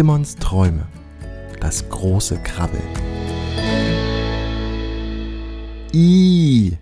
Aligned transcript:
Timons 0.00 0.36
Träume. 0.36 0.86
Das 1.60 1.86
große 1.90 2.38
Krabbeln. 2.38 2.82
I, 5.92 6.78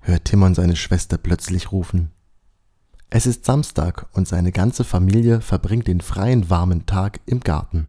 hört 0.00 0.24
Timon 0.24 0.54
seine 0.54 0.74
Schwester 0.76 1.18
plötzlich 1.18 1.70
rufen. 1.70 2.12
Es 3.10 3.26
ist 3.26 3.44
Samstag 3.44 4.08
und 4.14 4.26
seine 4.26 4.52
ganze 4.52 4.84
Familie 4.84 5.42
verbringt 5.42 5.86
den 5.86 6.00
freien 6.00 6.48
warmen 6.48 6.86
Tag 6.86 7.20
im 7.26 7.40
Garten. 7.40 7.88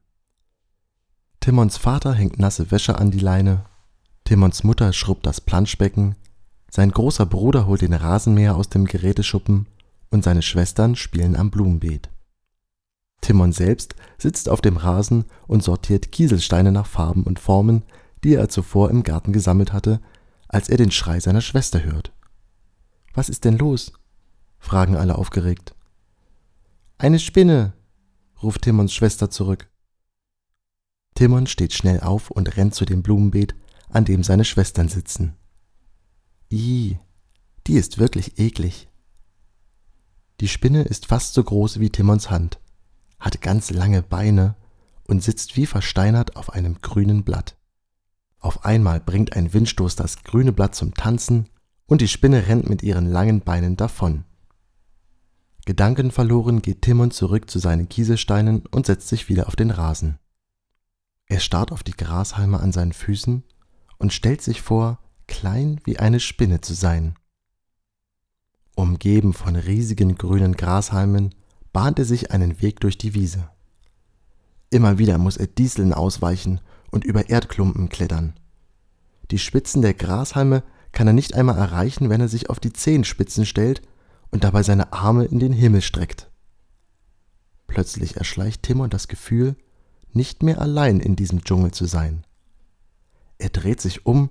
Timons 1.39 1.77
Vater 1.77 2.13
hängt 2.13 2.37
nasse 2.37 2.69
Wäsche 2.69 2.97
an 2.97 3.09
die 3.09 3.19
Leine, 3.19 3.63
Timons 4.25 4.65
Mutter 4.65 4.91
schrubbt 4.91 5.25
das 5.25 5.39
Planschbecken, 5.39 6.15
sein 6.69 6.91
großer 6.91 7.25
Bruder 7.25 7.67
holt 7.67 7.83
den 7.83 7.93
Rasenmäher 7.93 8.57
aus 8.57 8.67
dem 8.67 8.83
Geräteschuppen 8.83 9.67
und 10.09 10.25
seine 10.25 10.41
Schwestern 10.41 10.97
spielen 10.97 11.37
am 11.37 11.51
Blumenbeet. 11.51 12.09
Timon 13.23 13.53
selbst 13.53 13.95
sitzt 14.17 14.49
auf 14.49 14.61
dem 14.61 14.77
Rasen 14.77 15.25
und 15.47 15.63
sortiert 15.63 16.11
Kieselsteine 16.11 16.71
nach 16.71 16.85
Farben 16.85 17.23
und 17.23 17.39
Formen, 17.39 17.83
die 18.23 18.35
er 18.35 18.49
zuvor 18.49 18.89
im 18.89 19.03
Garten 19.03 19.31
gesammelt 19.31 19.71
hatte, 19.73 20.01
als 20.49 20.69
er 20.69 20.77
den 20.77 20.91
Schrei 20.91 21.19
seiner 21.19 21.41
Schwester 21.41 21.83
hört. 21.83 22.13
Was 23.13 23.29
ist 23.29 23.45
denn 23.45 23.57
los? 23.57 23.93
fragen 24.59 24.95
alle 24.95 25.17
aufgeregt. 25.17 25.73
Eine 26.97 27.19
Spinne, 27.19 27.73
ruft 28.41 28.63
Timons 28.63 28.93
Schwester 28.93 29.29
zurück. 29.29 29.69
Timon 31.15 31.47
steht 31.47 31.73
schnell 31.73 32.01
auf 32.01 32.29
und 32.29 32.57
rennt 32.57 32.75
zu 32.75 32.85
dem 32.85 33.03
Blumenbeet, 33.03 33.55
an 33.89 34.03
dem 34.03 34.23
seine 34.23 34.45
Schwestern 34.45 34.89
sitzen. 34.89 35.35
Ih, 36.49 36.97
die 37.67 37.73
ist 37.73 37.99
wirklich 37.99 38.37
eklig. 38.37 38.89
Die 40.41 40.47
Spinne 40.47 40.83
ist 40.83 41.05
fast 41.05 41.33
so 41.33 41.43
groß 41.43 41.79
wie 41.79 41.89
Timons 41.89 42.29
Hand, 42.29 42.59
hat 43.23 43.41
ganz 43.41 43.71
lange 43.71 44.03
Beine 44.03 44.55
und 45.07 45.23
sitzt 45.23 45.55
wie 45.55 45.65
versteinert 45.65 46.35
auf 46.35 46.51
einem 46.51 46.81
grünen 46.81 47.23
Blatt. 47.23 47.55
Auf 48.39 48.65
einmal 48.65 48.99
bringt 48.99 49.33
ein 49.33 49.53
Windstoß 49.53 49.95
das 49.95 50.23
grüne 50.23 50.51
Blatt 50.51 50.75
zum 50.75 50.93
Tanzen 50.93 51.47
und 51.85 52.01
die 52.01 52.09
Spinne 52.09 52.47
rennt 52.47 52.69
mit 52.69 52.83
ihren 52.83 53.07
langen 53.07 53.39
Beinen 53.39 53.77
davon. 53.77 54.25
Gedankenverloren 55.65 56.61
geht 56.61 56.81
Timon 56.81 57.11
zurück 57.11 57.49
zu 57.49 57.59
seinen 57.59 57.87
Kieselsteinen 57.87 58.65
und 58.65 58.85
setzt 58.85 59.07
sich 59.07 59.29
wieder 59.29 59.47
auf 59.47 59.55
den 59.55 59.71
Rasen. 59.71 60.19
Er 61.25 61.39
starrt 61.39 61.71
auf 61.71 61.81
die 61.81 61.95
Grashalme 61.95 62.59
an 62.59 62.73
seinen 62.73 62.91
Füßen 62.91 63.43
und 63.99 64.11
stellt 64.11 64.41
sich 64.41 64.61
vor, 64.61 64.99
klein 65.27 65.79
wie 65.85 65.97
eine 65.97 66.19
Spinne 66.19 66.59
zu 66.59 66.73
sein. 66.73 67.15
Umgeben 68.75 69.31
von 69.31 69.55
riesigen 69.55 70.17
grünen 70.17 70.57
Grashalmen 70.57 71.33
bahnt 71.73 71.99
er 71.99 72.05
sich 72.05 72.31
einen 72.31 72.61
Weg 72.61 72.79
durch 72.79 72.97
die 72.97 73.13
Wiese. 73.13 73.49
Immer 74.69 74.97
wieder 74.97 75.17
muss 75.17 75.37
er 75.37 75.47
Dieseln 75.47 75.93
ausweichen 75.93 76.61
und 76.91 77.03
über 77.03 77.29
Erdklumpen 77.29 77.89
klettern. 77.89 78.33
Die 79.31 79.39
Spitzen 79.39 79.81
der 79.81 79.93
Grashalme 79.93 80.63
kann 80.91 81.07
er 81.07 81.13
nicht 81.13 81.33
einmal 81.33 81.57
erreichen, 81.57 82.09
wenn 82.09 82.21
er 82.21 82.27
sich 82.27 82.49
auf 82.49 82.59
die 82.59 82.71
Zehenspitzen 82.71 83.45
stellt 83.45 83.81
und 84.31 84.43
dabei 84.43 84.63
seine 84.63 84.93
Arme 84.93 85.25
in 85.25 85.39
den 85.39 85.53
Himmel 85.53 85.81
streckt. 85.81 86.29
Plötzlich 87.67 88.17
erschleicht 88.17 88.63
Timon 88.63 88.89
das 88.89 89.07
Gefühl, 89.07 89.55
nicht 90.11 90.43
mehr 90.43 90.61
allein 90.61 90.99
in 90.99 91.15
diesem 91.15 91.43
Dschungel 91.43 91.71
zu 91.71 91.85
sein. 91.85 92.23
Er 93.39 93.49
dreht 93.49 93.81
sich 93.81 94.05
um 94.05 94.29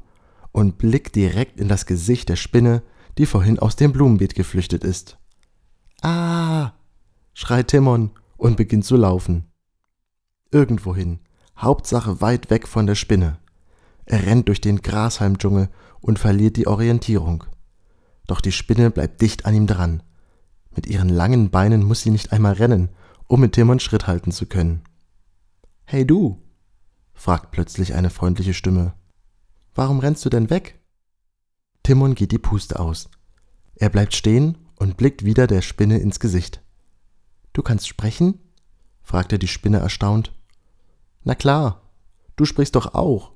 und 0.53 0.79
blickt 0.79 1.17
direkt 1.17 1.59
in 1.59 1.69
das 1.69 1.87
Gesicht 1.87 2.29
der 2.29 2.37
Spinne, 2.37 2.83
die 3.19 3.27
vorhin 3.27 3.59
aus 3.59 3.75
dem 3.75 3.93
Blumenbeet 3.93 4.35
geflüchtet 4.35 4.85
ist. 4.85 5.19
Ah! 6.03 6.73
Schreit 7.35 7.69
Timon 7.69 8.11
und 8.37 8.57
beginnt 8.57 8.85
zu 8.85 8.97
laufen. 8.97 9.51
Irgendwohin, 10.51 11.21
Hauptsache 11.57 12.21
weit 12.21 12.51
weg 12.51 12.69
von 12.69 12.87
der 12.87 12.95
Spinne. 12.95 13.39
Er 14.05 14.27
rennt 14.27 14.49
durch 14.49 14.61
den 14.61 14.83
Grashalmdschungel 14.83 15.69
und 16.01 16.19
verliert 16.19 16.57
die 16.57 16.67
Orientierung. 16.67 17.45
Doch 18.27 18.41
die 18.41 18.53
Spinne 18.53 18.91
bleibt 18.91 19.21
dicht 19.21 19.47
an 19.47 19.55
ihm 19.55 19.67
dran. 19.67 20.03
Mit 20.75 20.87
ihren 20.87 21.09
langen 21.09 21.51
Beinen 21.51 21.85
muss 21.85 22.03
sie 22.03 22.11
nicht 22.11 22.33
einmal 22.33 22.55
rennen, 22.55 22.89
um 23.29 23.41
mit 23.41 23.53
Timon 23.53 23.81
Schritt 23.81 24.07
halten 24.07 24.33
zu 24.33 24.47
können. 24.47 24.83
Hey 25.85 26.07
du, 26.07 26.43
fragt 27.15 27.51
plötzlich 27.51 27.95
eine 27.95 28.11
freundliche 28.11 28.55
Stimme. 28.55 28.95
Warum 29.75 30.01
rennst 30.01 30.25
du 30.25 30.29
denn 30.29 30.51
weg? 30.51 30.81
Timon 31.83 32.15
geht 32.15 32.33
die 32.33 32.39
Puste 32.39 32.79
aus. 32.79 33.09
Er 33.75 33.89
bleibt 33.89 34.15
stehen 34.15 34.59
und 34.77 34.97
blickt 34.97 35.25
wieder 35.25 35.47
der 35.47 35.63
Spinne 35.63 35.99
ins 35.99 36.21
Gesicht. 36.21 36.62
Du 37.53 37.63
kannst 37.63 37.89
sprechen? 37.89 38.39
fragte 39.03 39.39
die 39.39 39.49
Spinne 39.49 39.79
erstaunt. 39.79 40.33
Na 41.25 41.35
klar, 41.35 41.83
du 42.37 42.45
sprichst 42.45 42.75
doch 42.75 42.95
auch, 42.95 43.33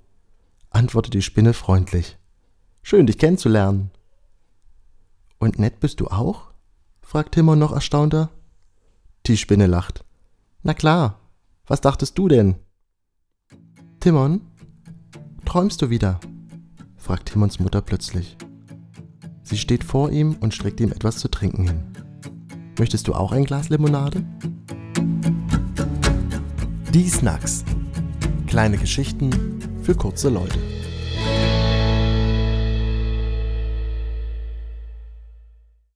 antwortete 0.70 1.18
die 1.18 1.22
Spinne 1.22 1.52
freundlich. 1.52 2.18
Schön, 2.82 3.06
dich 3.06 3.18
kennenzulernen. 3.18 3.90
Und 5.38 5.58
nett 5.58 5.80
bist 5.80 6.00
du 6.00 6.08
auch? 6.08 6.52
fragt 7.00 7.34
Timon 7.34 7.58
noch 7.58 7.72
erstaunter. 7.72 8.30
Die 9.26 9.36
Spinne 9.36 9.66
lacht. 9.66 10.04
Na 10.62 10.72
klar, 10.72 11.20
was 11.66 11.80
dachtest 11.80 12.16
du 12.16 12.28
denn? 12.28 12.56
Timon, 14.00 14.40
träumst 15.44 15.82
du 15.82 15.90
wieder? 15.90 16.20
fragt 16.96 17.28
Timons 17.32 17.60
Mutter 17.60 17.82
plötzlich. 17.82 18.36
Sie 19.42 19.58
steht 19.58 19.84
vor 19.84 20.10
ihm 20.10 20.36
und 20.40 20.54
streckt 20.54 20.80
ihm 20.80 20.90
etwas 20.90 21.18
zu 21.18 21.28
trinken 21.28 21.68
hin. 21.68 21.95
Möchtest 22.78 23.08
du 23.08 23.14
auch 23.14 23.32
ein 23.32 23.44
Glas 23.44 23.70
Limonade? 23.70 24.22
Die 26.92 27.08
Snacks. 27.08 27.64
Kleine 28.46 28.76
Geschichten 28.76 29.30
für 29.82 29.94
kurze 29.94 30.28
Leute. 30.28 30.58